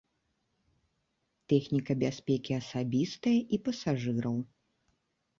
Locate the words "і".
3.57-3.61